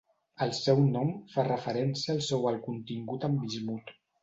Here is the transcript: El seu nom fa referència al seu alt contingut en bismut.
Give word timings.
El 0.45 0.53
seu 0.59 0.79
nom 0.95 1.11
fa 1.35 1.45
referència 1.49 2.13
al 2.15 2.23
seu 2.31 2.51
alt 2.55 2.65
contingut 2.71 3.31
en 3.31 3.39
bismut. 3.47 3.97